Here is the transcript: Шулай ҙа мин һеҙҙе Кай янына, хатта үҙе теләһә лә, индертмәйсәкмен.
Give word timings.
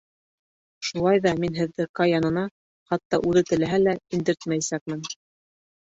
Шулай 0.87 1.19
ҙа 1.25 1.33
мин 1.41 1.59
һеҙҙе 1.59 1.87
Кай 2.01 2.11
янына, 2.13 2.45
хатта 2.95 3.21
үҙе 3.29 3.45
теләһә 3.53 3.81
лә, 3.85 3.95
индертмәйсәкмен. 4.19 5.05